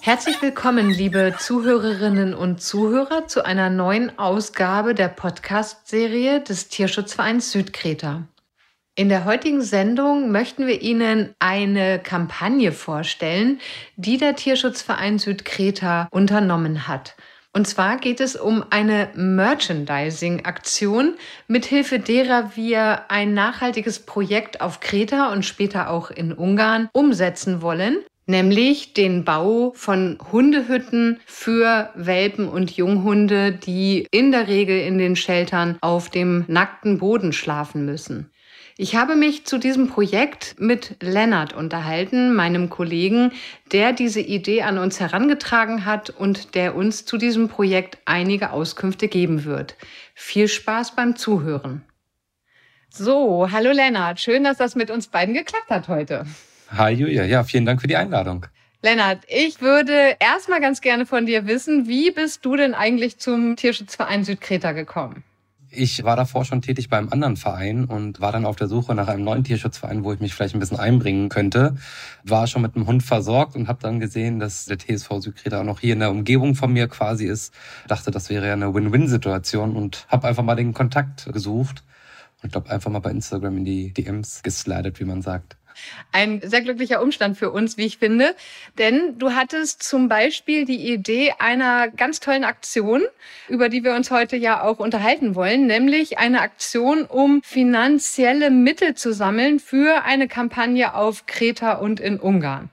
Herzlich 0.00 0.42
willkommen, 0.42 0.90
liebe 0.90 1.34
Zuhörerinnen 1.38 2.34
und 2.34 2.60
Zuhörer, 2.60 3.26
zu 3.26 3.44
einer 3.44 3.70
neuen 3.70 4.18
Ausgabe 4.18 4.94
der 4.94 5.08
Podcast-Serie 5.08 6.40
des 6.40 6.68
Tierschutzvereins 6.68 7.52
Südkreta. 7.52 8.28
In 8.96 9.08
der 9.08 9.24
heutigen 9.24 9.62
Sendung 9.62 10.30
möchten 10.30 10.66
wir 10.66 10.82
Ihnen 10.82 11.34
eine 11.38 11.98
Kampagne 11.98 12.70
vorstellen, 12.70 13.60
die 13.96 14.18
der 14.18 14.36
Tierschutzverein 14.36 15.18
Südkreta 15.18 16.06
unternommen 16.10 16.86
hat. 16.86 17.16
Und 17.54 17.68
zwar 17.68 17.98
geht 17.98 18.20
es 18.20 18.34
um 18.34 18.64
eine 18.70 19.10
Merchandising-Aktion, 19.14 21.14
mithilfe 21.46 22.00
derer 22.00 22.56
wir 22.56 23.10
ein 23.10 23.32
nachhaltiges 23.32 24.00
Projekt 24.00 24.60
auf 24.60 24.80
Kreta 24.80 25.32
und 25.32 25.44
später 25.44 25.88
auch 25.88 26.10
in 26.10 26.32
Ungarn 26.32 26.88
umsetzen 26.92 27.62
wollen 27.62 27.98
nämlich 28.26 28.94
den 28.94 29.24
Bau 29.24 29.72
von 29.74 30.18
Hundehütten 30.32 31.20
für 31.26 31.90
Welpen 31.94 32.48
und 32.48 32.76
Junghunde, 32.76 33.52
die 33.52 34.06
in 34.10 34.32
der 34.32 34.48
Regel 34.48 34.80
in 34.80 34.98
den 34.98 35.16
Sheltern 35.16 35.76
auf 35.80 36.10
dem 36.10 36.44
nackten 36.48 36.98
Boden 36.98 37.32
schlafen 37.32 37.84
müssen. 37.84 38.30
Ich 38.76 38.96
habe 38.96 39.14
mich 39.14 39.44
zu 39.44 39.58
diesem 39.58 39.86
Projekt 39.86 40.56
mit 40.58 40.96
Lennart 41.00 41.52
unterhalten, 41.52 42.34
meinem 42.34 42.70
Kollegen, 42.70 43.30
der 43.70 43.92
diese 43.92 44.20
Idee 44.20 44.62
an 44.62 44.78
uns 44.78 44.98
herangetragen 44.98 45.84
hat 45.84 46.10
und 46.10 46.56
der 46.56 46.74
uns 46.74 47.04
zu 47.04 47.16
diesem 47.16 47.48
Projekt 47.48 47.98
einige 48.04 48.50
Auskünfte 48.50 49.06
geben 49.06 49.44
wird. 49.44 49.76
Viel 50.14 50.48
Spaß 50.48 50.96
beim 50.96 51.14
Zuhören. 51.14 51.82
So, 52.88 53.48
hallo 53.52 53.70
Lennart, 53.70 54.18
schön, 54.18 54.42
dass 54.42 54.56
das 54.56 54.74
mit 54.74 54.90
uns 54.90 55.06
beiden 55.06 55.34
geklappt 55.34 55.70
hat 55.70 55.86
heute. 55.86 56.26
Hi 56.70 56.92
Julia, 56.92 57.24
ja, 57.24 57.44
vielen 57.44 57.66
Dank 57.66 57.80
für 57.80 57.86
die 57.86 57.96
Einladung. 57.96 58.46
Lennart, 58.82 59.20
ich 59.28 59.60
würde 59.60 60.16
erstmal 60.18 60.60
ganz 60.60 60.80
gerne 60.80 61.06
von 61.06 61.26
dir 61.26 61.46
wissen, 61.46 61.86
wie 61.86 62.10
bist 62.10 62.44
du 62.44 62.56
denn 62.56 62.74
eigentlich 62.74 63.18
zum 63.18 63.54
Tierschutzverein 63.54 64.24
Südkreta 64.24 64.72
gekommen? 64.72 65.22
Ich 65.76 66.04
war 66.04 66.14
davor 66.14 66.44
schon 66.44 66.62
tätig 66.62 66.88
beim 66.88 67.08
anderen 67.08 67.36
Verein 67.36 67.84
und 67.84 68.20
war 68.20 68.30
dann 68.30 68.46
auf 68.46 68.56
der 68.56 68.68
Suche 68.68 68.94
nach 68.94 69.08
einem 69.08 69.24
neuen 69.24 69.42
Tierschutzverein, 69.42 70.04
wo 70.04 70.12
ich 70.12 70.20
mich 70.20 70.34
vielleicht 70.34 70.54
ein 70.54 70.60
bisschen 70.60 70.78
einbringen 70.78 71.28
könnte. 71.28 71.74
War 72.22 72.46
schon 72.46 72.62
mit 72.62 72.76
einem 72.76 72.86
Hund 72.86 73.02
versorgt 73.02 73.56
und 73.56 73.66
habe 73.66 73.80
dann 73.82 73.98
gesehen, 73.98 74.38
dass 74.38 74.66
der 74.66 74.78
TSV 74.78 75.10
Südkreta 75.18 75.60
auch 75.60 75.64
noch 75.64 75.80
hier 75.80 75.94
in 75.94 76.00
der 76.00 76.10
Umgebung 76.10 76.54
von 76.54 76.72
mir 76.72 76.86
quasi 76.88 77.26
ist. 77.26 77.52
Dachte, 77.88 78.10
das 78.10 78.30
wäre 78.30 78.46
ja 78.46 78.52
eine 78.52 78.72
Win-Win-Situation 78.72 79.74
und 79.74 80.06
habe 80.08 80.28
einfach 80.28 80.44
mal 80.44 80.54
den 80.54 80.74
Kontakt 80.74 81.32
gesucht 81.32 81.82
und 82.42 82.52
glaube 82.52 82.70
einfach 82.70 82.90
mal 82.90 83.00
bei 83.00 83.10
Instagram 83.10 83.58
in 83.58 83.64
die 83.64 83.92
DMs 83.92 84.42
geslidet, 84.42 85.00
wie 85.00 85.04
man 85.04 85.22
sagt. 85.22 85.56
Ein 86.12 86.40
sehr 86.42 86.60
glücklicher 86.60 87.02
Umstand 87.02 87.38
für 87.38 87.50
uns, 87.50 87.76
wie 87.76 87.86
ich 87.86 87.98
finde. 87.98 88.34
Denn 88.78 89.18
du 89.18 89.32
hattest 89.32 89.82
zum 89.82 90.08
Beispiel 90.08 90.64
die 90.64 90.92
Idee 90.92 91.32
einer 91.38 91.88
ganz 91.88 92.20
tollen 92.20 92.44
Aktion, 92.44 93.02
über 93.48 93.68
die 93.68 93.84
wir 93.84 93.94
uns 93.94 94.10
heute 94.10 94.36
ja 94.36 94.62
auch 94.62 94.78
unterhalten 94.78 95.34
wollen, 95.34 95.66
nämlich 95.66 96.18
eine 96.18 96.40
Aktion, 96.40 97.04
um 97.04 97.42
finanzielle 97.42 98.50
Mittel 98.50 98.94
zu 98.94 99.12
sammeln 99.12 99.60
für 99.60 100.04
eine 100.04 100.28
Kampagne 100.28 100.94
auf 100.94 101.26
Kreta 101.26 101.74
und 101.74 102.00
in 102.00 102.18
Ungarn. 102.18 102.70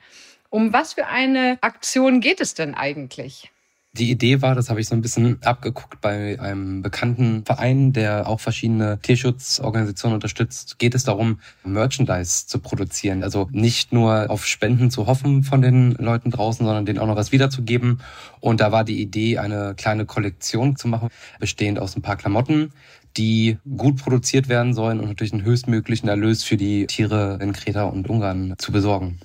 Um 0.49 0.73
was 0.73 0.93
für 0.93 1.07
eine 1.07 1.57
Aktion 1.61 2.19
geht 2.19 2.41
es 2.41 2.53
denn 2.53 2.75
eigentlich? 2.75 3.51
Die 3.97 4.09
Idee 4.09 4.41
war, 4.41 4.55
das 4.55 4.69
habe 4.69 4.79
ich 4.79 4.87
so 4.87 4.95
ein 4.95 5.01
bisschen 5.01 5.43
abgeguckt 5.43 5.99
bei 5.99 6.39
einem 6.39 6.81
bekannten 6.81 7.43
Verein, 7.43 7.91
der 7.91 8.25
auch 8.25 8.39
verschiedene 8.39 8.99
Tierschutzorganisationen 9.01 10.13
unterstützt, 10.13 10.79
geht 10.79 10.95
es 10.95 11.03
darum, 11.03 11.41
Merchandise 11.65 12.47
zu 12.47 12.59
produzieren. 12.59 13.21
Also 13.21 13.49
nicht 13.51 13.91
nur 13.91 14.29
auf 14.29 14.45
Spenden 14.45 14.91
zu 14.91 15.07
hoffen 15.07 15.43
von 15.43 15.61
den 15.61 15.91
Leuten 15.95 16.31
draußen, 16.31 16.65
sondern 16.65 16.85
denen 16.85 16.99
auch 16.99 17.07
noch 17.07 17.17
was 17.17 17.33
wiederzugeben. 17.33 17.99
Und 18.39 18.61
da 18.61 18.71
war 18.71 18.85
die 18.85 19.01
Idee, 19.01 19.39
eine 19.39 19.75
kleine 19.75 20.05
Kollektion 20.05 20.77
zu 20.77 20.87
machen, 20.87 21.09
bestehend 21.41 21.77
aus 21.77 21.97
ein 21.97 22.01
paar 22.01 22.15
Klamotten, 22.15 22.71
die 23.17 23.57
gut 23.75 23.97
produziert 23.97 24.47
werden 24.47 24.73
sollen 24.73 25.01
und 25.01 25.09
natürlich 25.09 25.33
einen 25.33 25.43
höchstmöglichen 25.43 26.07
Erlös 26.07 26.45
für 26.45 26.55
die 26.55 26.87
Tiere 26.87 27.39
in 27.41 27.51
Kreta 27.51 27.83
und 27.83 28.09
Ungarn 28.09 28.55
zu 28.57 28.71
besorgen. 28.71 29.19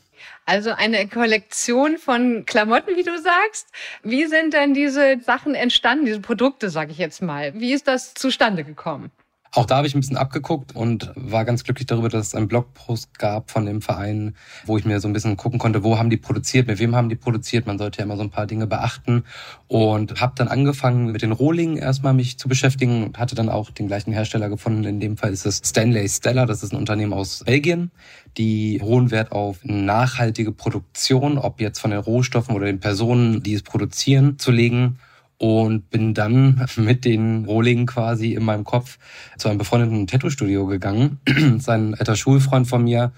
Also 0.47 0.71
eine 0.71 1.09
Kollektion 1.09 1.99
von 1.99 2.45
Klamotten, 2.47 2.97
wie 2.97 3.03
du 3.03 3.19
sagst. 3.19 3.69
Wie 4.05 4.27
sind 4.27 4.55
denn 4.55 4.75
diese 4.75 5.19
Sachen 5.21 5.57
entstanden, 5.57 6.07
diese 6.07 6.21
Produkte, 6.21 6.71
sage 6.71 6.93
ich 6.93 6.99
jetzt 6.99 7.21
mal? 7.21 7.53
Wie 7.55 7.73
ist 7.73 7.89
das 7.89 8.15
zustande 8.15 8.63
gekommen? 8.63 9.11
Auch 9.57 9.65
da 9.65 9.77
habe 9.79 9.87
ich 9.87 9.95
ein 9.95 10.01
bisschen 10.01 10.19
abgeguckt 10.19 10.77
und 10.77 11.13
war 11.15 11.47
ganz 11.47 11.65
glücklich 11.65 11.87
darüber, 11.87 12.11
dass 12.11 12.27
es 12.27 12.35
einen 12.35 12.47
Blogpost 12.47 13.19
gab 13.19 13.51
von 13.51 13.65
dem 13.65 13.81
Verein, 13.81 14.35
wo 14.67 14.77
ich 14.77 14.85
mir 14.85 15.01
so 15.01 15.09
ein 15.09 15.15
bisschen 15.15 15.39
gucken 15.39 15.59
konnte, 15.59 15.83
wo 15.83 15.97
haben 15.97 16.11
die 16.11 16.19
produziert, 16.19 16.67
mit 16.67 16.79
wem 16.79 16.95
haben 16.95 17.09
die 17.09 17.17
produziert. 17.17 17.67
Man 17.67 17.79
sollte 17.79 18.01
ja 18.01 18.05
immer 18.05 18.19
so 18.19 18.23
ein 18.23 18.29
paar 18.29 18.47
Dinge 18.47 18.67
beachten 18.67 19.25
und 19.67 20.21
habe 20.21 20.35
dann 20.37 20.49
angefangen 20.49 21.11
mit 21.11 21.23
den 21.23 21.33
Rohlingen 21.33 21.79
erstmal 21.79 22.13
mich 22.13 22.39
zu 22.39 22.51
beschäftigen 22.51 23.03
und 23.03 23.19
hatte 23.19 23.35
dann 23.35 23.49
auch 23.49 23.71
den 23.71 23.87
gleichen 23.87 24.13
Hersteller 24.13 24.51
gefunden. 24.51 24.85
In 24.85 25.01
dem 25.01 25.17
Fall 25.17 25.33
ist 25.33 25.47
es 25.47 25.63
Stanley 25.65 26.07
Stella, 26.07 26.45
das 26.45 26.63
ist 26.63 26.75
ein 26.75 26.79
Unternehmen 26.79 27.15
aus 27.15 27.43
Belgien, 27.47 27.93
die 28.37 28.83
hohen 28.83 29.11
Wert 29.11 29.33
auf 29.33 29.61
nachhaltige 29.63 30.53
Produktion, 30.53 31.39
ob 31.39 31.63
jetzt 31.63 31.79
von 31.79 31.93
den 31.93 32.01
Rohstoffen 32.01 32.55
oder 32.55 32.67
den 32.67 32.81
Personen, 32.81 33.43
die 33.43 33.55
es 33.55 33.63
produzieren, 33.63 34.39
zu 34.39 34.51
legen 34.51 34.99
und 35.39 35.91
bin 35.91 36.15
dann 36.15 36.67
mit 36.77 37.05
den 37.05 37.45
Rohlingen 37.45 37.87
quasi 37.87 38.35
in 38.35 38.45
meinem 38.45 38.65
Kopf 38.65 38.99
zu 39.39 39.49
einem 39.49 39.59
befreundeten 39.59 40.07
Tattoo-Studio 40.07 40.67
gegangen. 40.67 41.19
Sein 41.59 41.95
alter 41.95 42.17
Schulfreund 42.17 42.67
von 42.67 42.85
mir 42.85 43.13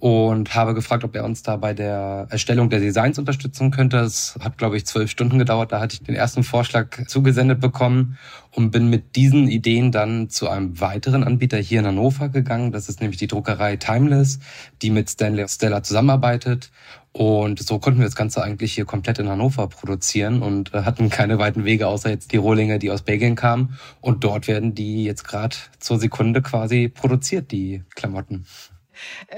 und 0.00 0.54
habe 0.54 0.72
gefragt, 0.72 1.04
ob 1.04 1.14
er 1.14 1.24
uns 1.24 1.42
da 1.42 1.56
bei 1.56 1.74
der 1.74 2.26
Erstellung 2.30 2.70
der 2.70 2.80
Designs 2.80 3.18
unterstützen 3.18 3.70
könnte. 3.70 3.98
Es 3.98 4.36
hat, 4.40 4.56
glaube 4.56 4.78
ich, 4.78 4.86
zwölf 4.86 5.10
Stunden 5.10 5.38
gedauert. 5.38 5.72
Da 5.72 5.80
hatte 5.80 5.94
ich 5.94 6.02
den 6.02 6.14
ersten 6.14 6.42
Vorschlag 6.42 7.06
zugesendet 7.06 7.60
bekommen 7.60 8.16
und 8.52 8.70
bin 8.70 8.88
mit 8.88 9.14
diesen 9.14 9.46
Ideen 9.46 9.92
dann 9.92 10.30
zu 10.30 10.48
einem 10.48 10.80
weiteren 10.80 11.22
Anbieter 11.22 11.58
hier 11.58 11.80
in 11.80 11.86
Hannover 11.86 12.30
gegangen. 12.30 12.72
Das 12.72 12.88
ist 12.88 13.02
nämlich 13.02 13.18
die 13.18 13.26
Druckerei 13.26 13.76
Timeless, 13.76 14.38
die 14.80 14.90
mit 14.90 15.10
Stanley 15.10 15.46
Stella 15.46 15.82
zusammenarbeitet. 15.82 16.70
Und 17.12 17.60
so 17.60 17.78
konnten 17.80 17.98
wir 17.98 18.06
das 18.06 18.14
Ganze 18.14 18.42
eigentlich 18.42 18.72
hier 18.72 18.84
komplett 18.84 19.18
in 19.18 19.28
Hannover 19.28 19.66
produzieren 19.66 20.42
und 20.42 20.72
äh, 20.72 20.82
hatten 20.82 21.10
keine 21.10 21.38
weiten 21.38 21.64
Wege, 21.64 21.88
außer 21.88 22.08
jetzt 22.08 22.32
die 22.32 22.36
Rohlinge, 22.36 22.78
die 22.78 22.90
aus 22.90 23.02
Belgien 23.02 23.34
kamen. 23.34 23.78
Und 24.00 24.22
dort 24.22 24.46
werden 24.46 24.74
die 24.74 25.04
jetzt 25.04 25.26
gerade 25.26 25.56
zur 25.80 25.98
Sekunde 25.98 26.40
quasi 26.40 26.88
produziert, 26.88 27.50
die 27.50 27.82
Klamotten. 27.96 28.46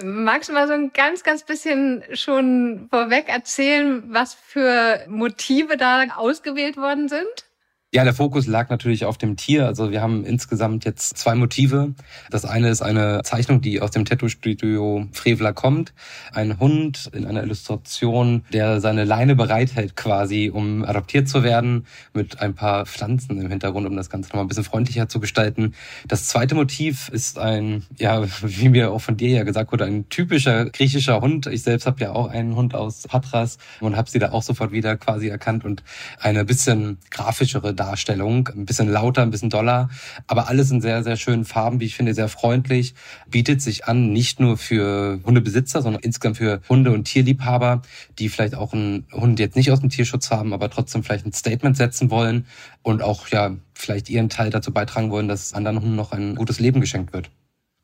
Magst 0.03 0.49
du 0.49 0.53
mal 0.53 0.67
so 0.67 0.75
ein 0.75 0.93
ganz, 0.93 1.23
ganz 1.23 1.45
bisschen 1.45 2.03
schon 2.13 2.89
vorweg 2.91 3.29
erzählen, 3.29 4.03
was 4.09 4.35
für 4.35 5.05
Motive 5.09 5.77
da 5.77 6.05
ausgewählt 6.17 6.77
worden 6.77 7.09
sind? 7.09 7.52
Ja, 7.95 8.05
der 8.05 8.15
Fokus 8.15 8.47
lag 8.47 8.71
natürlich 8.71 9.05
auf 9.05 9.19
dem 9.19 9.37
Tier. 9.37 9.67
Also 9.67 9.91
wir 9.91 10.01
haben 10.01 10.25
insgesamt 10.25 10.87
jetzt 10.87 11.19
zwei 11.19 11.35
Motive. 11.35 11.93
Das 12.31 12.47
eine 12.47 12.71
ist 12.71 12.81
eine 12.81 13.21
Zeichnung, 13.23 13.61
die 13.61 13.83
aus 13.83 13.91
dem 13.91 14.07
Tattoo-Studio 14.07 15.09
Frevler 15.13 15.53
kommt. 15.53 15.93
Ein 16.33 16.59
Hund 16.59 17.11
in 17.13 17.27
einer 17.27 17.43
Illustration, 17.43 18.47
der 18.51 18.81
seine 18.81 19.05
Leine 19.05 19.37
bereithält 19.37 19.95
quasi, 19.95 20.51
um 20.51 20.87
adoptiert 20.87 21.29
zu 21.29 21.43
werden, 21.43 21.87
mit 22.15 22.41
ein 22.41 22.55
paar 22.55 22.87
Pflanzen 22.87 23.39
im 23.39 23.51
Hintergrund, 23.51 23.87
um 23.87 23.95
das 23.95 24.09
Ganze 24.09 24.31
nochmal 24.31 24.47
ein 24.47 24.49
bisschen 24.49 24.65
freundlicher 24.65 25.11
zu 25.11 25.21
gestalten. 25.21 25.75
Das 26.09 26.29
zweite 26.29 26.55
Motiv 26.55 27.11
ist 27.11 27.39
ein, 27.39 27.85
ja, 27.99 28.25
wie 28.43 28.71
mir 28.71 28.91
auch 28.91 29.03
von 29.03 29.19
dir 29.19 29.29
ja 29.29 29.43
gesagt 29.43 29.71
wurde, 29.71 29.85
ein 29.85 30.09
typischer 30.09 30.65
griechischer 30.71 31.21
Hund. 31.21 31.47
Ich 31.47 31.63
selbst 31.63 31.87
habe 31.87 32.01
ja 32.01 32.13
auch 32.13 32.31
einen 32.31 32.57
Hund 32.57 32.75
aus 32.75 33.03
Patras 33.03 33.59
und 33.81 33.99
habe 33.99 34.09
sie 34.09 34.19
da 34.19 34.33
auch 34.33 34.43
sofort 34.43 34.73
wieder 34.73 34.97
quasi 34.97 35.29
erkannt 35.29 35.67
und 35.67 35.83
eine 36.19 36.47
bisschen 36.47 36.97
grafischere 37.11 37.75
Darstellung. 37.83 38.49
Ein 38.49 38.65
bisschen 38.65 38.89
lauter, 38.89 39.23
ein 39.23 39.31
bisschen 39.31 39.51
doller, 39.51 39.89
aber 40.27 40.49
alles 40.49 40.71
in 40.71 40.81
sehr, 40.81 41.03
sehr 41.03 41.17
schönen 41.17 41.45
Farben, 41.45 41.81
wie 41.81 41.87
ich 41.87 41.97
finde, 41.97 42.15
sehr 42.15 42.29
freundlich. 42.29 42.95
Bietet 43.29 43.61
sich 43.61 43.87
an, 43.87 44.13
nicht 44.13 44.39
nur 44.39 44.57
für 44.57 45.19
Hundebesitzer, 45.25 45.83
sondern 45.83 46.03
insgesamt 46.03 46.37
für 46.37 46.61
Hunde- 46.69 46.93
und 46.93 47.05
Tierliebhaber, 47.05 47.83
die 48.19 48.29
vielleicht 48.29 48.55
auch 48.55 48.73
einen 48.73 49.07
Hund 49.13 49.41
jetzt 49.41 49.57
nicht 49.57 49.73
aus 49.73 49.81
dem 49.81 49.91
Tierschutz 49.91 50.31
haben, 50.31 50.53
aber 50.53 50.71
trotzdem 50.71 51.03
vielleicht 51.03 51.27
ein 51.27 51.33
Statement 51.33 51.77
setzen 51.77 52.11
wollen 52.11 52.47
und 52.83 53.03
auch 53.03 53.29
ja 53.29 53.57
vielleicht 53.75 54.09
ihren 54.09 54.29
Teil 54.29 54.51
dazu 54.51 54.73
beitragen 54.73 55.11
wollen, 55.11 55.29
dass 55.29 55.55
anderen 55.55 55.81
Hunden 55.81 55.97
noch 55.97 56.13
ein 56.13 56.37
gutes 56.37 56.61
Leben 56.61 56.81
geschenkt 56.81 57.13
wird. 57.13 57.31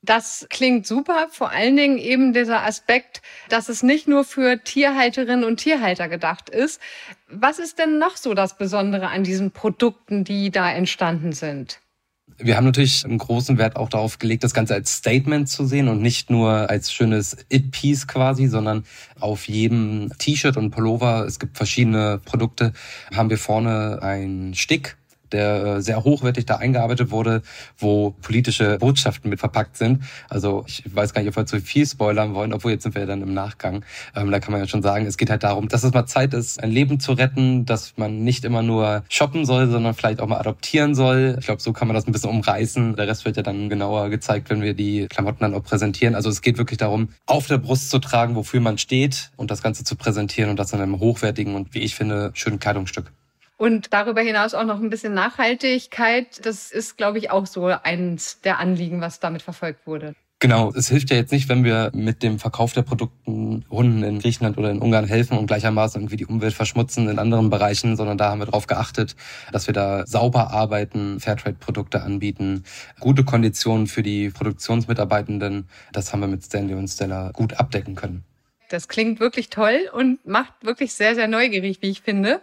Das 0.02 0.46
klingt 0.48 0.86
super. 0.86 1.28
Vor 1.30 1.50
allen 1.50 1.76
Dingen 1.76 1.98
eben 1.98 2.32
dieser 2.32 2.64
Aspekt, 2.64 3.20
dass 3.48 3.68
es 3.68 3.82
nicht 3.82 4.06
nur 4.06 4.24
für 4.24 4.62
Tierhalterinnen 4.62 5.44
und 5.44 5.58
Tierhalter 5.58 6.08
gedacht 6.08 6.48
ist. 6.50 6.80
Was 7.28 7.58
ist 7.58 7.78
denn 7.78 7.98
noch 7.98 8.16
so 8.16 8.34
das 8.34 8.56
Besondere 8.56 9.08
an 9.08 9.24
diesen 9.24 9.50
Produkten, 9.50 10.24
die 10.24 10.50
da 10.50 10.70
entstanden 10.70 11.32
sind? 11.32 11.80
Wir 12.40 12.56
haben 12.56 12.66
natürlich 12.66 13.04
einen 13.04 13.18
großen 13.18 13.58
Wert 13.58 13.74
auch 13.74 13.88
darauf 13.88 14.20
gelegt, 14.20 14.44
das 14.44 14.54
Ganze 14.54 14.74
als 14.74 14.94
Statement 14.94 15.48
zu 15.48 15.66
sehen 15.66 15.88
und 15.88 16.00
nicht 16.00 16.30
nur 16.30 16.70
als 16.70 16.92
schönes 16.92 17.36
It-Piece 17.48 18.06
quasi, 18.06 18.46
sondern 18.46 18.84
auf 19.18 19.48
jedem 19.48 20.12
T-Shirt 20.18 20.56
und 20.56 20.70
Pullover, 20.70 21.24
es 21.26 21.40
gibt 21.40 21.56
verschiedene 21.56 22.20
Produkte, 22.24 22.72
haben 23.12 23.30
wir 23.30 23.38
vorne 23.38 23.98
einen 24.02 24.54
Stick, 24.54 24.96
der 25.32 25.64
äh, 25.64 25.82
sehr 25.82 26.04
hochwertig 26.04 26.46
da 26.46 26.56
eingearbeitet 26.56 27.10
wurde, 27.10 27.42
wo 27.78 28.10
politische 28.22 28.78
Botschaften 28.78 29.30
mit 29.30 29.40
verpackt 29.40 29.76
sind. 29.76 30.02
Also 30.28 30.64
ich 30.66 30.82
weiß 30.92 31.14
gar 31.14 31.22
nicht, 31.22 31.30
ob 31.30 31.36
wir 31.36 31.46
zu 31.46 31.60
viel 31.60 31.86
spoilern 31.86 32.34
wollen, 32.34 32.52
obwohl 32.52 32.72
jetzt 32.72 32.82
sind 32.82 32.94
wir 32.94 33.02
ja 33.02 33.06
dann 33.06 33.22
im 33.22 33.34
Nachgang. 33.34 33.84
Ähm, 34.14 34.30
da 34.30 34.40
kann 34.40 34.52
man 34.52 34.60
ja 34.60 34.68
schon 34.68 34.82
sagen, 34.82 35.06
es 35.06 35.16
geht 35.16 35.30
halt 35.30 35.42
darum, 35.42 35.68
dass 35.68 35.84
es 35.84 35.92
mal 35.92 36.06
Zeit 36.06 36.34
ist, 36.34 36.62
ein 36.62 36.70
Leben 36.70 37.00
zu 37.00 37.12
retten, 37.12 37.66
dass 37.66 37.94
man 37.96 38.24
nicht 38.24 38.44
immer 38.44 38.62
nur 38.62 39.04
shoppen 39.08 39.44
soll, 39.44 39.68
sondern 39.68 39.94
vielleicht 39.94 40.20
auch 40.20 40.26
mal 40.26 40.38
adoptieren 40.38 40.94
soll. 40.94 41.36
Ich 41.38 41.46
glaube, 41.46 41.60
so 41.60 41.72
kann 41.72 41.88
man 41.88 41.94
das 41.94 42.06
ein 42.06 42.12
bisschen 42.12 42.30
umreißen. 42.30 42.96
Der 42.96 43.06
Rest 43.06 43.24
wird 43.24 43.36
ja 43.36 43.42
dann 43.42 43.68
genauer 43.68 44.10
gezeigt, 44.10 44.50
wenn 44.50 44.62
wir 44.62 44.74
die 44.74 45.06
Klamotten 45.08 45.40
dann 45.40 45.54
auch 45.54 45.62
präsentieren. 45.62 46.14
Also 46.14 46.30
es 46.30 46.42
geht 46.42 46.58
wirklich 46.58 46.78
darum, 46.78 47.08
auf 47.26 47.46
der 47.46 47.58
Brust 47.58 47.90
zu 47.90 47.98
tragen, 47.98 48.34
wofür 48.34 48.60
man 48.60 48.78
steht 48.78 49.30
und 49.36 49.50
das 49.50 49.62
Ganze 49.62 49.84
zu 49.84 49.96
präsentieren 49.96 50.50
und 50.50 50.58
das 50.58 50.72
in 50.72 50.80
einem 50.80 51.00
hochwertigen 51.00 51.54
und, 51.54 51.74
wie 51.74 51.80
ich 51.80 51.94
finde, 51.94 52.30
schönen 52.34 52.58
Kleidungsstück. 52.58 53.12
Und 53.58 53.92
darüber 53.92 54.20
hinaus 54.20 54.54
auch 54.54 54.64
noch 54.64 54.80
ein 54.80 54.88
bisschen 54.88 55.14
Nachhaltigkeit. 55.14 56.46
Das 56.46 56.70
ist, 56.70 56.96
glaube 56.96 57.18
ich, 57.18 57.30
auch 57.30 57.44
so 57.44 57.66
eins 57.66 58.40
der 58.40 58.60
Anliegen, 58.60 59.00
was 59.00 59.18
damit 59.18 59.42
verfolgt 59.42 59.86
wurde. 59.86 60.14
Genau, 60.40 60.70
es 60.72 60.88
hilft 60.88 61.10
ja 61.10 61.16
jetzt 61.16 61.32
nicht, 61.32 61.48
wenn 61.48 61.64
wir 61.64 61.90
mit 61.92 62.22
dem 62.22 62.38
Verkauf 62.38 62.72
der 62.72 62.82
Produkten 62.82 63.64
Hunden 63.68 64.04
in 64.04 64.20
Griechenland 64.20 64.56
oder 64.56 64.70
in 64.70 64.78
Ungarn 64.78 65.04
helfen 65.04 65.36
und 65.36 65.48
gleichermaßen 65.48 66.00
irgendwie 66.00 66.16
die 66.16 66.26
Umwelt 66.26 66.54
verschmutzen 66.54 67.08
in 67.08 67.18
anderen 67.18 67.50
Bereichen, 67.50 67.96
sondern 67.96 68.16
da 68.16 68.30
haben 68.30 68.38
wir 68.38 68.46
darauf 68.46 68.68
geachtet, 68.68 69.16
dass 69.50 69.66
wir 69.66 69.74
da 69.74 70.06
sauber 70.06 70.52
arbeiten, 70.52 71.18
Fairtrade-Produkte 71.18 72.02
anbieten, 72.02 72.62
gute 73.00 73.24
Konditionen 73.24 73.88
für 73.88 74.04
die 74.04 74.30
Produktionsmitarbeitenden. 74.30 75.68
Das 75.92 76.12
haben 76.12 76.20
wir 76.20 76.28
mit 76.28 76.44
Stanley 76.44 76.74
und 76.74 76.86
Stella 76.86 77.32
gut 77.32 77.54
abdecken 77.54 77.96
können. 77.96 78.22
Das 78.68 78.86
klingt 78.86 79.18
wirklich 79.18 79.50
toll 79.50 79.90
und 79.92 80.24
macht 80.24 80.52
wirklich 80.62 80.92
sehr, 80.92 81.16
sehr 81.16 81.26
neugierig, 81.26 81.82
wie 81.82 81.88
ich 81.88 82.02
finde. 82.02 82.40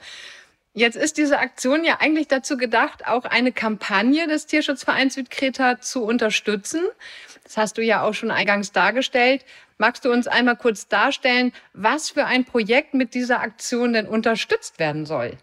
Jetzt 0.77 0.97
ist 0.97 1.17
diese 1.17 1.39
Aktion 1.39 1.85
ja 1.85 2.01
eigentlich 2.01 2.27
dazu 2.27 2.57
gedacht, 2.57 3.07
auch 3.07 3.23
eine 3.23 3.53
Kampagne 3.53 4.27
des 4.27 4.45
Tierschutzvereins 4.45 5.13
Südkreta 5.13 5.79
zu 5.79 6.03
unterstützen. 6.03 6.81
Das 7.45 7.55
hast 7.55 7.77
du 7.77 7.81
ja 7.81 8.01
auch 8.01 8.13
schon 8.13 8.29
eingangs 8.29 8.73
dargestellt. 8.73 9.45
Magst 9.77 10.03
du 10.03 10.11
uns 10.11 10.27
einmal 10.27 10.57
kurz 10.57 10.89
darstellen, 10.89 11.53
was 11.71 12.09
für 12.09 12.25
ein 12.25 12.43
Projekt 12.43 12.93
mit 12.93 13.13
dieser 13.13 13.39
Aktion 13.39 13.93
denn 13.93 14.05
unterstützt 14.05 14.77
werden 14.77 15.05
soll? 15.05 15.37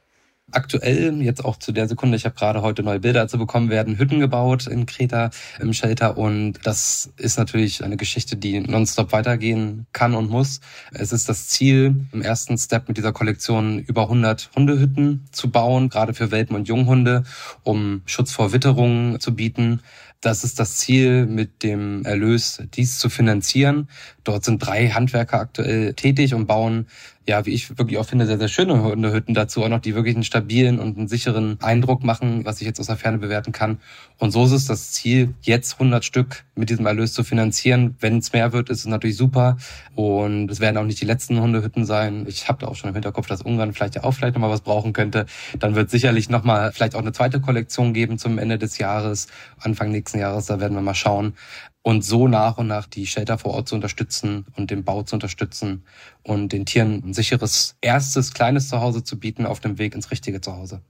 Aktuell, 0.50 1.22
jetzt 1.22 1.44
auch 1.44 1.56
zu 1.56 1.72
der 1.72 1.88
Sekunde, 1.88 2.16
ich 2.16 2.24
habe 2.24 2.34
gerade 2.34 2.62
heute 2.62 2.82
neue 2.82 3.00
Bilder 3.00 3.28
zu 3.28 3.38
bekommen, 3.38 3.70
werden 3.70 3.98
Hütten 3.98 4.20
gebaut 4.20 4.66
in 4.66 4.86
Kreta 4.86 5.30
im 5.60 5.72
Shelter 5.72 6.18
und 6.18 6.54
das 6.64 7.12
ist 7.16 7.38
natürlich 7.38 7.84
eine 7.84 7.96
Geschichte, 7.96 8.36
die 8.36 8.60
nonstop 8.60 9.12
weitergehen 9.12 9.86
kann 9.92 10.14
und 10.14 10.30
muss. 10.30 10.60
Es 10.92 11.12
ist 11.12 11.28
das 11.28 11.48
Ziel, 11.48 12.06
im 12.12 12.22
ersten 12.22 12.58
Step 12.58 12.88
mit 12.88 12.96
dieser 12.96 13.12
Kollektion 13.12 13.78
über 13.78 14.02
100 14.02 14.50
Hundehütten 14.54 15.24
zu 15.32 15.50
bauen, 15.50 15.88
gerade 15.88 16.14
für 16.14 16.30
Welpen 16.30 16.56
und 16.56 16.68
Junghunde, 16.68 17.24
um 17.62 18.02
Schutz 18.06 18.32
vor 18.32 18.52
Witterungen 18.52 19.20
zu 19.20 19.34
bieten. 19.34 19.80
Das 20.20 20.44
ist 20.44 20.60
das 20.60 20.76
Ziel, 20.76 21.26
mit 21.26 21.64
dem 21.64 22.04
Erlös 22.04 22.62
dies 22.74 22.98
zu 22.98 23.10
finanzieren. 23.10 23.88
Dort 24.22 24.44
sind 24.44 24.64
drei 24.64 24.88
Handwerker 24.88 25.40
aktuell 25.40 25.94
tätig 25.94 26.32
und 26.32 26.46
bauen 26.46 26.86
ja, 27.28 27.46
wie 27.46 27.50
ich 27.50 27.78
wirklich 27.78 27.98
auch 27.98 28.06
finde, 28.06 28.26
sehr, 28.26 28.38
sehr 28.38 28.48
schöne 28.48 28.82
Hundehütten 28.82 29.34
dazu 29.34 29.62
auch 29.62 29.68
noch, 29.68 29.80
die 29.80 29.94
wirklich 29.94 30.14
einen 30.14 30.24
stabilen 30.24 30.78
und 30.78 30.98
einen 30.98 31.08
sicheren 31.08 31.58
Eindruck 31.62 32.02
machen, 32.02 32.44
was 32.44 32.60
ich 32.60 32.66
jetzt 32.66 32.80
aus 32.80 32.86
der 32.86 32.96
Ferne 32.96 33.18
bewerten 33.18 33.52
kann. 33.52 33.78
Und 34.18 34.32
so 34.32 34.44
ist 34.44 34.52
es 34.52 34.66
das 34.66 34.92
Ziel, 34.92 35.34
jetzt 35.42 35.74
100 35.74 36.04
Stück 36.04 36.44
mit 36.54 36.70
diesem 36.70 36.86
Erlös 36.86 37.12
zu 37.12 37.22
finanzieren. 37.24 37.96
Wenn 38.00 38.18
es 38.18 38.32
mehr 38.32 38.52
wird, 38.52 38.70
ist 38.70 38.80
es 38.80 38.86
natürlich 38.86 39.16
super. 39.16 39.56
Und 39.94 40.50
es 40.50 40.60
werden 40.60 40.76
auch 40.76 40.84
nicht 40.84 41.00
die 41.00 41.06
letzten 41.06 41.40
Hundehütten 41.40 41.84
sein. 41.84 42.24
Ich 42.28 42.48
habe 42.48 42.60
da 42.60 42.68
auch 42.68 42.76
schon 42.76 42.88
im 42.88 42.94
Hinterkopf, 42.94 43.26
dass 43.26 43.42
Ungarn 43.42 43.72
vielleicht 43.72 43.94
ja 43.94 44.04
auch 44.04 44.12
vielleicht 44.12 44.34
nochmal 44.34 44.50
was 44.50 44.62
brauchen 44.62 44.92
könnte. 44.92 45.26
Dann 45.58 45.74
wird 45.74 45.90
sicherlich 45.90 46.28
nochmal 46.28 46.72
vielleicht 46.72 46.94
auch 46.94 47.00
eine 47.00 47.12
zweite 47.12 47.40
Kollektion 47.40 47.92
geben 47.92 48.18
zum 48.18 48.38
Ende 48.38 48.58
des 48.58 48.78
Jahres, 48.78 49.28
Anfang 49.58 49.90
nächsten 49.90 50.18
Jahres. 50.18 50.46
Da 50.46 50.60
werden 50.60 50.74
wir 50.74 50.82
mal 50.82 50.94
schauen 50.94 51.34
und 51.82 52.04
so 52.04 52.28
nach 52.28 52.58
und 52.58 52.68
nach 52.68 52.86
die 52.86 53.06
Shelter 53.06 53.38
vor 53.38 53.54
Ort 53.54 53.68
zu 53.68 53.74
unterstützen 53.74 54.46
und 54.56 54.70
den 54.70 54.84
Bau 54.84 55.02
zu 55.02 55.16
unterstützen 55.16 55.84
und 56.22 56.52
den 56.52 56.64
Tieren 56.64 57.02
ein 57.04 57.14
sicheres 57.14 57.76
erstes 57.80 58.32
kleines 58.32 58.68
Zuhause 58.68 59.02
zu 59.04 59.18
bieten 59.18 59.46
auf 59.46 59.60
dem 59.60 59.78
Weg 59.78 59.94
ins 59.94 60.10
richtige 60.10 60.40
Zuhause. 60.40 60.82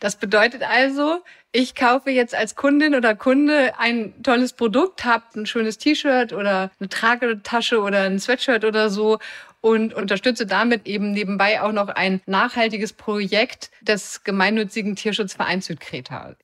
Das 0.00 0.16
bedeutet 0.16 0.62
also, 0.62 1.20
ich 1.52 1.74
kaufe 1.74 2.10
jetzt 2.10 2.34
als 2.34 2.56
Kundin 2.56 2.94
oder 2.94 3.14
Kunde 3.14 3.78
ein 3.78 4.20
tolles 4.22 4.52
Produkt, 4.52 5.04
habe 5.04 5.24
ein 5.36 5.46
schönes 5.46 5.78
T-Shirt 5.78 6.32
oder 6.32 6.70
eine 6.80 6.88
Tragetasche 6.88 7.80
oder 7.80 8.02
ein 8.02 8.18
Sweatshirt 8.18 8.64
oder 8.64 8.90
so 8.90 9.18
und 9.60 9.94
unterstütze 9.94 10.46
damit 10.46 10.86
eben 10.86 11.12
nebenbei 11.12 11.62
auch 11.62 11.72
noch 11.72 11.88
ein 11.88 12.20
nachhaltiges 12.26 12.92
Projekt 12.92 13.70
des 13.80 14.24
gemeinnützigen 14.24 14.96
Tierschutzvereins 14.96 15.66
Südkreta. 15.66 16.34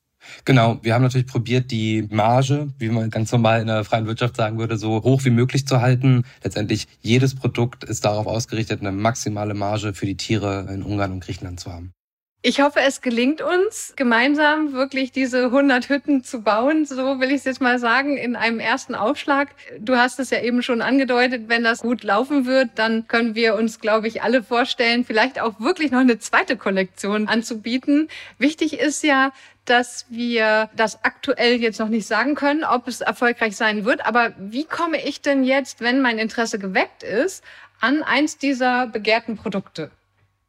Genau, 0.45 0.79
wir 0.81 0.93
haben 0.93 1.03
natürlich 1.03 1.27
probiert, 1.27 1.71
die 1.71 2.07
Marge, 2.09 2.69
wie 2.77 2.89
man 2.89 3.09
ganz 3.09 3.31
normal 3.31 3.61
in 3.61 3.67
der 3.67 3.83
freien 3.83 4.07
Wirtschaft 4.07 4.35
sagen 4.35 4.57
würde, 4.57 4.77
so 4.77 5.03
hoch 5.03 5.25
wie 5.25 5.29
möglich 5.29 5.67
zu 5.67 5.81
halten. 5.81 6.23
Letztendlich 6.43 6.87
jedes 7.01 7.35
Produkt 7.35 7.83
ist 7.83 8.05
darauf 8.05 8.27
ausgerichtet, 8.27 8.81
eine 8.81 8.91
maximale 8.91 9.53
Marge 9.53 9.93
für 9.93 10.05
die 10.05 10.17
Tiere 10.17 10.67
in 10.71 10.83
Ungarn 10.83 11.11
und 11.11 11.23
Griechenland 11.23 11.59
zu 11.59 11.71
haben. 11.71 11.93
Ich 12.47 12.61
hoffe, 12.61 12.79
es 12.79 13.01
gelingt 13.01 13.41
uns, 13.41 13.91
gemeinsam 13.97 14.71
wirklich 14.71 15.11
diese 15.11 15.47
100 15.47 15.89
Hütten 15.89 16.23
zu 16.23 16.43
bauen. 16.43 16.85
So 16.85 17.19
will 17.19 17.27
ich 17.27 17.39
es 17.39 17.43
jetzt 17.43 17.59
mal 17.59 17.77
sagen, 17.77 18.15
in 18.15 18.37
einem 18.37 18.61
ersten 18.61 18.95
Aufschlag. 18.95 19.49
Du 19.77 19.97
hast 19.97 20.17
es 20.17 20.29
ja 20.29 20.41
eben 20.41 20.63
schon 20.63 20.81
angedeutet, 20.81 21.49
wenn 21.49 21.65
das 21.65 21.81
gut 21.81 22.03
laufen 22.03 22.45
wird, 22.45 22.69
dann 22.75 23.05
können 23.09 23.35
wir 23.35 23.55
uns, 23.55 23.81
glaube 23.81 24.07
ich, 24.07 24.21
alle 24.21 24.43
vorstellen, 24.43 25.03
vielleicht 25.03 25.41
auch 25.41 25.59
wirklich 25.59 25.91
noch 25.91 25.99
eine 25.99 26.19
zweite 26.19 26.55
Kollektion 26.55 27.27
anzubieten. 27.27 28.07
Wichtig 28.37 28.79
ist 28.79 29.03
ja, 29.03 29.33
dass 29.65 30.05
wir 30.07 30.69
das 30.73 31.03
aktuell 31.03 31.59
jetzt 31.61 31.81
noch 31.81 31.89
nicht 31.89 32.07
sagen 32.07 32.35
können, 32.35 32.63
ob 32.63 32.87
es 32.87 33.01
erfolgreich 33.01 33.57
sein 33.57 33.83
wird. 33.83 34.05
Aber 34.05 34.31
wie 34.39 34.63
komme 34.63 35.05
ich 35.05 35.19
denn 35.19 35.43
jetzt, 35.43 35.81
wenn 35.81 35.99
mein 35.99 36.17
Interesse 36.17 36.59
geweckt 36.59 37.03
ist, 37.03 37.43
an 37.81 38.03
eins 38.03 38.37
dieser 38.37 38.87
begehrten 38.87 39.35
Produkte? 39.35 39.91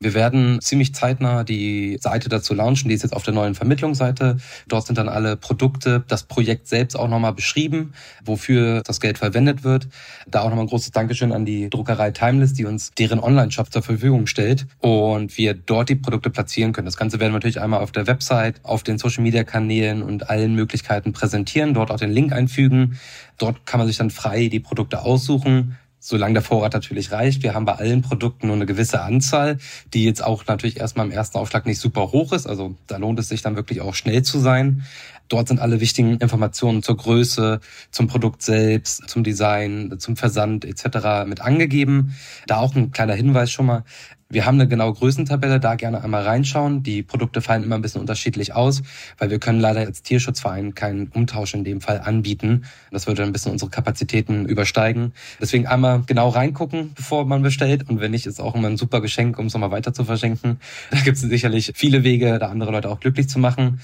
Wir 0.00 0.14
werden 0.14 0.60
ziemlich 0.60 0.94
zeitnah 0.94 1.42
die 1.42 1.98
Seite 2.00 2.28
dazu 2.28 2.54
launchen. 2.54 2.88
Die 2.88 2.94
ist 2.94 3.02
jetzt 3.02 3.16
auf 3.16 3.24
der 3.24 3.34
neuen 3.34 3.56
Vermittlungsseite. 3.56 4.36
Dort 4.68 4.86
sind 4.86 4.96
dann 4.96 5.08
alle 5.08 5.36
Produkte, 5.36 6.04
das 6.06 6.22
Projekt 6.22 6.68
selbst 6.68 6.94
auch 6.94 7.08
nochmal 7.08 7.32
beschrieben, 7.32 7.94
wofür 8.24 8.82
das 8.84 9.00
Geld 9.00 9.18
verwendet 9.18 9.64
wird. 9.64 9.88
Da 10.28 10.42
auch 10.42 10.50
nochmal 10.50 10.66
ein 10.66 10.68
großes 10.68 10.92
Dankeschön 10.92 11.32
an 11.32 11.44
die 11.44 11.68
Druckerei 11.68 12.12
Timeless, 12.12 12.52
die 12.52 12.64
uns 12.64 12.92
deren 12.96 13.18
Online-Shop 13.18 13.72
zur 13.72 13.82
Verfügung 13.82 14.28
stellt 14.28 14.68
und 14.78 15.36
wir 15.36 15.54
dort 15.54 15.88
die 15.88 15.96
Produkte 15.96 16.30
platzieren 16.30 16.72
können. 16.72 16.86
Das 16.86 16.96
Ganze 16.96 17.18
werden 17.18 17.32
wir 17.32 17.38
natürlich 17.38 17.60
einmal 17.60 17.80
auf 17.80 17.90
der 17.90 18.06
Website, 18.06 18.60
auf 18.62 18.84
den 18.84 18.98
Social-Media-Kanälen 18.98 20.04
und 20.04 20.30
allen 20.30 20.54
Möglichkeiten 20.54 21.12
präsentieren, 21.12 21.74
dort 21.74 21.90
auch 21.90 21.98
den 21.98 22.12
Link 22.12 22.32
einfügen. 22.32 23.00
Dort 23.36 23.66
kann 23.66 23.78
man 23.78 23.88
sich 23.88 23.96
dann 23.96 24.10
frei 24.10 24.46
die 24.46 24.60
Produkte 24.60 25.02
aussuchen 25.02 25.76
solange 26.00 26.34
der 26.34 26.42
Vorrat 26.42 26.72
natürlich 26.72 27.12
reicht. 27.12 27.42
Wir 27.42 27.54
haben 27.54 27.64
bei 27.64 27.74
allen 27.74 28.02
Produkten 28.02 28.46
nur 28.46 28.56
eine 28.56 28.66
gewisse 28.66 29.02
Anzahl, 29.02 29.58
die 29.94 30.04
jetzt 30.04 30.22
auch 30.22 30.46
natürlich 30.46 30.78
erstmal 30.78 31.06
im 31.06 31.12
ersten 31.12 31.38
Aufschlag 31.38 31.66
nicht 31.66 31.80
super 31.80 32.12
hoch 32.12 32.32
ist. 32.32 32.46
Also 32.46 32.76
da 32.86 32.96
lohnt 32.96 33.18
es 33.18 33.28
sich 33.28 33.42
dann 33.42 33.56
wirklich 33.56 33.80
auch 33.80 33.94
schnell 33.94 34.22
zu 34.22 34.38
sein. 34.38 34.84
Dort 35.28 35.48
sind 35.48 35.60
alle 35.60 35.80
wichtigen 35.80 36.16
Informationen 36.18 36.82
zur 36.82 36.96
Größe, 36.96 37.60
zum 37.90 38.06
Produkt 38.06 38.42
selbst, 38.42 39.08
zum 39.08 39.24
Design, 39.24 39.96
zum 39.98 40.16
Versand 40.16 40.64
etc. 40.64 41.26
mit 41.26 41.40
angegeben. 41.40 42.14
Da 42.46 42.58
auch 42.58 42.74
ein 42.74 42.92
kleiner 42.92 43.14
Hinweis 43.14 43.50
schon 43.50 43.66
mal. 43.66 43.84
Wir 44.30 44.44
haben 44.44 44.56
eine 44.56 44.68
genaue 44.68 44.92
Größentabelle, 44.92 45.58
da 45.58 45.74
gerne 45.74 46.04
einmal 46.04 46.22
reinschauen. 46.22 46.82
Die 46.82 47.02
Produkte 47.02 47.40
fallen 47.40 47.62
immer 47.62 47.76
ein 47.76 47.80
bisschen 47.80 48.02
unterschiedlich 48.02 48.54
aus, 48.54 48.82
weil 49.16 49.30
wir 49.30 49.38
können 49.38 49.58
leider 49.58 49.80
als 49.80 50.02
Tierschutzverein 50.02 50.74
keinen 50.74 51.08
Umtausch 51.08 51.54
in 51.54 51.64
dem 51.64 51.80
Fall 51.80 52.00
anbieten. 52.00 52.66
Das 52.90 53.06
würde 53.06 53.22
ein 53.22 53.32
bisschen 53.32 53.52
unsere 53.52 53.70
Kapazitäten 53.70 54.44
übersteigen. 54.44 55.14
Deswegen 55.40 55.66
einmal 55.66 56.02
genau 56.06 56.28
reingucken, 56.28 56.92
bevor 56.94 57.24
man 57.24 57.40
bestellt. 57.40 57.88
Und 57.88 58.00
wenn 58.00 58.10
nicht, 58.10 58.26
ist 58.26 58.38
auch 58.38 58.54
immer 58.54 58.68
ein 58.68 58.76
super 58.76 59.00
Geschenk, 59.00 59.38
um 59.38 59.46
es 59.46 59.54
nochmal 59.54 59.70
weiter 59.70 59.94
zu 59.94 60.04
verschenken. 60.04 60.60
Da 60.90 61.00
gibt 61.00 61.16
es 61.16 61.22
sicherlich 61.22 61.72
viele 61.74 62.04
Wege, 62.04 62.38
da 62.38 62.48
andere 62.48 62.70
Leute 62.70 62.90
auch 62.90 63.00
glücklich 63.00 63.30
zu 63.30 63.38
machen. 63.38 63.80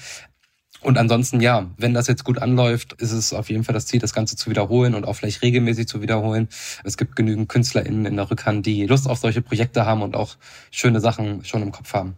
Und 0.85 0.99
ansonsten, 0.99 1.41
ja, 1.41 1.65
wenn 1.77 1.95
das 1.95 2.05
jetzt 2.05 2.23
gut 2.23 2.37
anläuft, 2.37 2.93
ist 3.01 3.11
es 3.11 3.33
auf 3.33 3.49
jeden 3.49 3.63
Fall 3.63 3.73
das 3.73 3.87
Ziel, 3.87 3.99
das 3.99 4.13
Ganze 4.13 4.35
zu 4.35 4.51
wiederholen 4.51 4.93
und 4.93 5.03
auch 5.03 5.13
vielleicht 5.13 5.41
regelmäßig 5.41 5.87
zu 5.87 6.03
wiederholen. 6.03 6.47
Es 6.83 6.95
gibt 6.95 7.15
genügend 7.15 7.49
KünstlerInnen 7.49 8.05
in 8.05 8.15
der 8.17 8.29
Rückhand, 8.29 8.67
die 8.67 8.85
Lust 8.85 9.09
auf 9.09 9.17
solche 9.17 9.41
Projekte 9.41 9.87
haben 9.87 10.03
und 10.03 10.15
auch 10.15 10.35
schöne 10.69 10.99
Sachen 10.99 11.43
schon 11.43 11.63
im 11.63 11.71
Kopf 11.71 11.95
haben. 11.95 12.17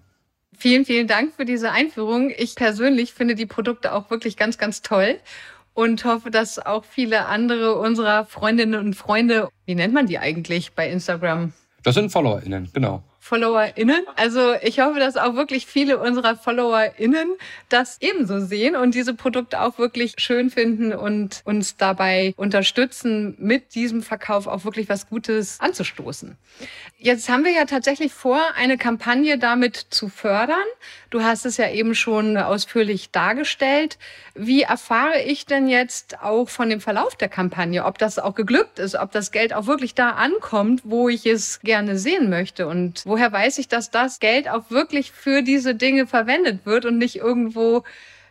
Vielen, 0.58 0.84
vielen 0.84 1.08
Dank 1.08 1.34
für 1.34 1.46
diese 1.46 1.72
Einführung. 1.72 2.30
Ich 2.38 2.56
persönlich 2.56 3.14
finde 3.14 3.36
die 3.36 3.46
Produkte 3.46 3.94
auch 3.94 4.10
wirklich 4.10 4.36
ganz, 4.36 4.58
ganz 4.58 4.82
toll 4.82 5.16
und 5.74 6.04
hoffe, 6.04 6.30
dass 6.30 6.60
auch 6.60 6.84
viele 6.84 7.28
andere 7.28 7.76
unserer 7.76 8.26
Freundinnen 8.26 8.78
und 8.78 8.96
Freunde, 8.96 9.48
wie 9.66 9.76
nennt 9.76 9.94
man 9.94 10.08
die 10.08 10.20
eigentlich 10.20 10.74
bei 10.74 10.90
Instagram? 10.90 11.54
Das 11.84 11.96
sind 11.96 12.12
FollowerInnen, 12.12 12.70
genau. 12.74 13.02
FollowerInnen. 13.28 14.06
Also 14.16 14.54
ich 14.62 14.80
hoffe, 14.80 15.00
dass 15.00 15.18
auch 15.18 15.36
wirklich 15.36 15.66
viele 15.66 15.98
unserer 16.00 16.38
FollowerInnen 16.38 17.28
das 17.70 17.98
ebenso 18.00 18.40
sehen 18.40 18.76
und 18.76 18.96
diese 18.96 19.14
Produkte 19.14 19.62
auch 19.62 19.78
wirklich 19.78 20.14
schön 20.18 20.50
finden 20.50 20.94
und 20.94 21.42
uns 21.44 21.76
dabei 21.76 22.34
unterstützen, 22.38 23.36
mit 23.38 23.76
diesem 23.76 24.02
Verkauf 24.02 24.48
auch 24.48 24.64
wirklich 24.64 24.88
was 24.88 25.10
Gutes 25.10 25.60
anzustoßen. 25.60 26.38
Jetzt 26.98 27.30
haben 27.30 27.44
wir 27.44 27.52
ja 27.52 27.66
tatsächlich 27.66 28.12
vor, 28.14 28.42
eine 28.56 28.78
Kampagne 28.78 29.38
damit 29.38 29.76
zu 29.76 30.10
fördern. 30.10 30.66
Du 31.10 31.22
hast 31.22 31.46
es 31.46 31.58
ja 31.58 31.70
eben 31.70 31.94
schon 31.94 32.38
ausführlich 32.38 33.12
dargestellt. 33.12 33.98
Wie 34.34 34.64
erfahre 34.64 35.22
ich 35.22 35.46
denn 35.46 35.68
jetzt 35.68 36.22
auch 36.22 36.50
von 36.50 36.70
dem 36.70 36.82
Verlauf 36.82 37.16
der 37.16 37.30
Kampagne, 37.30 37.86
ob 37.86 37.98
das 37.98 38.18
auch 38.18 38.34
geglückt 38.36 38.80
ist, 38.80 38.96
ob 38.96 39.12
das 39.12 39.32
Geld 39.32 39.54
auch 39.54 39.68
wirklich 39.68 39.94
da 39.94 40.12
ankommt, 40.12 40.82
wo 40.86 41.08
ich 41.08 41.26
es 41.26 41.60
gerne 41.60 42.00
sehen 42.00 42.30
möchte? 42.30 42.68
Und 42.68 43.06
woher 43.18 43.32
weiß 43.32 43.58
ich, 43.58 43.68
dass 43.68 43.90
das 43.90 44.20
Geld 44.20 44.48
auch 44.48 44.70
wirklich 44.70 45.12
für 45.12 45.42
diese 45.42 45.74
Dinge 45.74 46.06
verwendet 46.06 46.66
wird 46.66 46.86
und 46.86 47.00
nicht 47.00 47.16
irgendwo 47.16 47.84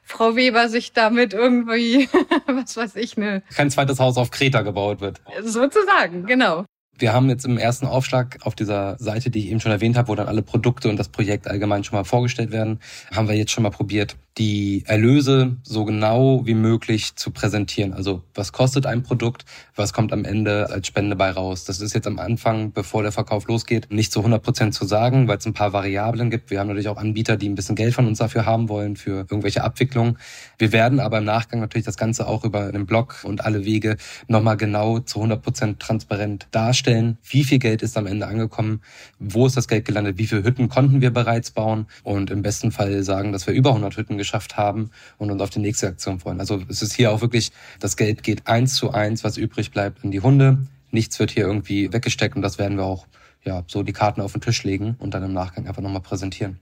Frau 0.04 0.36
Weber 0.36 0.68
sich 0.68 0.92
damit 0.92 1.34
irgendwie, 1.34 2.08
was 2.46 2.76
weiß 2.76 2.94
ich, 2.94 3.16
ne. 3.16 3.42
Kein 3.56 3.68
zweites 3.68 3.98
Haus 3.98 4.16
auf 4.16 4.30
Kreta 4.30 4.62
gebaut 4.62 5.00
wird. 5.00 5.20
Sozusagen, 5.42 6.24
genau. 6.26 6.66
Wir 6.98 7.12
haben 7.12 7.28
jetzt 7.28 7.44
im 7.44 7.58
ersten 7.58 7.86
Aufschlag 7.86 8.38
auf 8.42 8.54
dieser 8.54 8.96
Seite, 8.98 9.30
die 9.30 9.40
ich 9.40 9.50
eben 9.50 9.60
schon 9.60 9.72
erwähnt 9.72 9.96
habe, 9.96 10.08
wo 10.08 10.14
dann 10.14 10.28
alle 10.28 10.42
Produkte 10.42 10.88
und 10.88 10.96
das 10.96 11.08
Projekt 11.08 11.46
allgemein 11.46 11.84
schon 11.84 11.96
mal 11.96 12.04
vorgestellt 12.04 12.52
werden, 12.52 12.80
haben 13.14 13.28
wir 13.28 13.36
jetzt 13.36 13.52
schon 13.52 13.62
mal 13.62 13.70
probiert, 13.70 14.16
die 14.38 14.82
Erlöse 14.86 15.56
so 15.62 15.84
genau 15.86 16.44
wie 16.44 16.54
möglich 16.54 17.16
zu 17.16 17.30
präsentieren. 17.30 17.94
Also 17.94 18.22
was 18.34 18.52
kostet 18.52 18.84
ein 18.84 19.02
Produkt, 19.02 19.46
was 19.74 19.94
kommt 19.94 20.12
am 20.12 20.24
Ende 20.24 20.68
als 20.70 20.86
Spende 20.86 21.16
bei 21.16 21.30
raus. 21.30 21.64
Das 21.64 21.80
ist 21.80 21.94
jetzt 21.94 22.06
am 22.06 22.18
Anfang, 22.18 22.72
bevor 22.72 23.02
der 23.02 23.12
Verkauf 23.12 23.46
losgeht, 23.46 23.88
nicht 23.90 24.12
zu 24.12 24.20
100 24.20 24.42
Prozent 24.42 24.74
zu 24.74 24.84
sagen, 24.84 25.26
weil 25.26 25.38
es 25.38 25.46
ein 25.46 25.54
paar 25.54 25.72
Variablen 25.72 26.30
gibt. 26.30 26.50
Wir 26.50 26.60
haben 26.60 26.66
natürlich 26.66 26.88
auch 26.88 26.98
Anbieter, 26.98 27.36
die 27.36 27.48
ein 27.48 27.54
bisschen 27.54 27.76
Geld 27.76 27.94
von 27.94 28.06
uns 28.06 28.18
dafür 28.18 28.44
haben 28.44 28.68
wollen, 28.68 28.96
für 28.96 29.20
irgendwelche 29.20 29.64
Abwicklungen. 29.64 30.18
Wir 30.58 30.72
werden 30.72 31.00
aber 31.00 31.18
im 31.18 31.24
Nachgang 31.24 31.60
natürlich 31.60 31.86
das 31.86 31.96
Ganze 31.96 32.26
auch 32.26 32.44
über 32.44 32.66
einen 32.66 32.84
Blog 32.84 33.20
und 33.24 33.44
alle 33.44 33.64
Wege 33.64 33.96
nochmal 34.28 34.58
genau 34.58 34.98
zu 34.98 35.18
100 35.18 35.42
Prozent 35.42 35.80
transparent 35.80 36.46
darstellen. 36.50 36.85
Wie 36.86 37.44
viel 37.44 37.58
Geld 37.58 37.82
ist 37.82 37.96
am 37.96 38.06
Ende 38.06 38.26
angekommen? 38.26 38.82
Wo 39.18 39.46
ist 39.46 39.56
das 39.56 39.68
Geld 39.68 39.84
gelandet? 39.84 40.18
Wie 40.18 40.26
viele 40.26 40.44
Hütten 40.44 40.68
konnten 40.68 41.00
wir 41.00 41.10
bereits 41.10 41.50
bauen? 41.50 41.86
Und 42.02 42.30
im 42.30 42.42
besten 42.42 42.72
Fall 42.72 43.02
sagen, 43.02 43.32
dass 43.32 43.46
wir 43.46 43.54
über 43.54 43.70
100 43.70 43.96
Hütten 43.96 44.18
geschafft 44.18 44.56
haben 44.56 44.90
und 45.18 45.30
uns 45.30 45.42
auf 45.42 45.50
die 45.50 45.58
nächste 45.58 45.88
Aktion 45.88 46.20
freuen. 46.20 46.40
Also 46.40 46.62
es 46.68 46.82
ist 46.82 46.94
hier 46.94 47.12
auch 47.12 47.20
wirklich, 47.20 47.50
das 47.80 47.96
Geld 47.96 48.22
geht 48.22 48.46
eins 48.46 48.74
zu 48.74 48.92
eins, 48.92 49.24
was 49.24 49.36
übrig 49.36 49.70
bleibt, 49.70 50.04
in 50.04 50.10
die 50.10 50.20
Hunde. 50.20 50.58
Nichts 50.90 51.18
wird 51.18 51.30
hier 51.30 51.46
irgendwie 51.46 51.92
weggesteckt 51.92 52.36
und 52.36 52.42
das 52.42 52.58
werden 52.58 52.78
wir 52.78 52.84
auch 52.84 53.06
ja, 53.44 53.64
so 53.66 53.82
die 53.82 53.92
Karten 53.92 54.20
auf 54.20 54.32
den 54.32 54.40
Tisch 54.40 54.64
legen 54.64 54.96
und 54.98 55.14
dann 55.14 55.22
im 55.22 55.32
Nachgang 55.32 55.66
einfach 55.66 55.82
nochmal 55.82 56.02
präsentieren. 56.02 56.58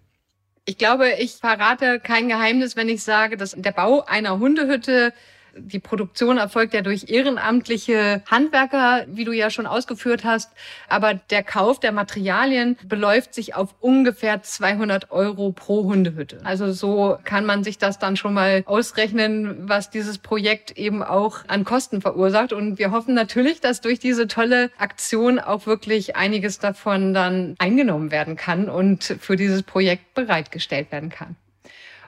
Ich 0.67 0.79
glaube, 0.79 1.11
ich 1.19 1.33
verrate 1.33 2.01
kein 2.01 2.29
Geheimnis, 2.29 2.75
wenn 2.75 2.89
ich 2.89 3.03
sage, 3.03 3.37
dass 3.37 3.55
der 3.57 3.73
Bau 3.73 4.05
einer 4.07 4.39
Hundehütte 4.39 5.13
die 5.57 5.79
Produktion 5.79 6.39
erfolgt 6.39 6.75
ja 6.75 6.83
durch 6.83 7.09
ehrenamtliche 7.09 8.23
Handwerker, 8.31 9.05
wie 9.09 9.25
du 9.25 9.33
ja 9.33 9.51
schon 9.51 9.67
ausgeführt 9.67 10.25
hast. 10.25 10.53
Aber 10.89 11.15
der 11.15 11.43
Kauf 11.43 11.81
der 11.81 11.93
Materialien 11.93 12.77
beläuft 12.85 13.35
sich 13.35 13.55
auf 13.55 13.75
ungefähr 13.81 14.43
200 14.43 15.11
Euro 15.11 15.53
pro 15.53 15.85
Hundehütte. 15.85 16.41
Also 16.45 16.73
so 16.73 17.19
kann 17.25 17.47
man 17.47 17.65
sich 17.65 17.79
das 17.79 17.99
dann 17.99 18.17
schon 18.17 18.35
mal 18.35 18.63
ausrechnen, 18.67 19.69
was 19.69 19.91
dieses 19.91 20.19
Projekt 20.19 20.73
eben 20.73 21.03
auch 21.03 21.39
an 21.49 21.65
Kosten 21.65 22.01
verursacht. 22.01 22.53
Und 22.53 22.79
wir 22.79 22.91
hoffen 22.91 23.15
natürlich, 23.15 23.61
dass 23.61 23.81
durch 23.81 23.99
diese 23.99 24.27
tolle 24.27 24.71
Aktion 24.79 25.39
auch 25.39 25.67
wirklich 25.67 26.17
einiges 26.17 26.59
davon 26.59 27.15
dann 27.15 27.55
eingenommen 27.59 28.11
werden 28.11 28.37
kann 28.37 28.69
und 28.69 29.05
für 29.05 29.37
dieses 29.37 29.63
Projekt 29.63 30.15
bereitgestellt 30.15 30.91
werden 30.93 31.11
kann. 31.11 31.37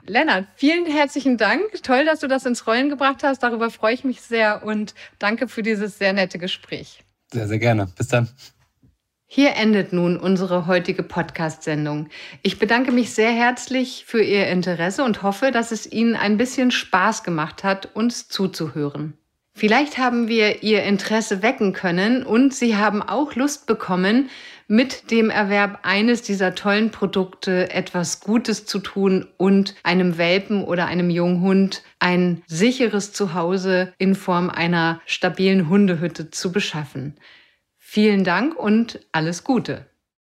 Lennart, 0.09 0.47
vielen 0.55 0.85
herzlichen 0.85 1.37
Dank. 1.37 1.83
Toll, 1.83 2.05
dass 2.05 2.21
du 2.21 2.27
das 2.27 2.45
ins 2.45 2.65
Rollen 2.65 2.89
gebracht 2.89 3.23
hast. 3.23 3.43
Darüber 3.43 3.69
freue 3.69 3.93
ich 3.93 4.03
mich 4.03 4.21
sehr 4.21 4.63
und 4.63 4.95
danke 5.19 5.47
für 5.47 5.63
dieses 5.63 5.97
sehr 5.97 6.13
nette 6.13 6.39
Gespräch. 6.39 7.03
Sehr, 7.31 7.47
sehr 7.47 7.59
gerne. 7.59 7.87
Bis 7.97 8.07
dann. 8.07 8.29
Hier 9.29 9.55
endet 9.55 9.91
nun 9.91 10.15
unsere 10.15 10.67
heutige 10.67 11.03
Podcast-Sendung. 11.03 12.07
Ich 12.43 12.59
bedanke 12.59 12.93
mich 12.93 13.13
sehr 13.13 13.31
herzlich 13.31 14.05
für 14.07 14.23
Ihr 14.23 14.47
Interesse 14.47 15.03
und 15.03 15.21
hoffe, 15.21 15.51
dass 15.51 15.73
es 15.73 15.91
Ihnen 15.91 16.15
ein 16.15 16.37
bisschen 16.37 16.71
Spaß 16.71 17.23
gemacht 17.23 17.65
hat, 17.65 17.93
uns 17.93 18.29
zuzuhören. 18.29 19.17
Vielleicht 19.57 19.97
haben 19.97 20.27
wir 20.27 20.61
Ihr 20.61 20.83
Interesse 20.83 21.41
wecken 21.41 21.73
können 21.73 22.21
und 22.21 22.53
Sie 22.53 22.77
haben 22.77 23.01
auch 23.01 23.33
Lust 23.33 23.65
bekommen, 23.65 24.29
mit 24.67 25.09
dem 25.09 25.31
Erwerb 25.31 25.79
eines 25.81 26.21
dieser 26.21 26.53
tollen 26.53 26.91
Produkte 26.91 27.71
etwas 27.71 28.19
Gutes 28.19 28.67
zu 28.67 28.77
tun 28.77 29.25
und 29.37 29.73
einem 29.81 30.19
Welpen 30.19 30.63
oder 30.63 30.85
einem 30.85 31.09
Junghund 31.09 31.81
ein 31.97 32.43
sicheres 32.45 33.13
Zuhause 33.13 33.93
in 33.97 34.13
Form 34.13 34.51
einer 34.51 35.01
stabilen 35.07 35.67
Hundehütte 35.69 36.29
zu 36.29 36.51
beschaffen. 36.51 37.15
Vielen 37.79 38.23
Dank 38.23 38.55
und 38.55 38.99
alles 39.11 39.43
Gute. 39.43 39.87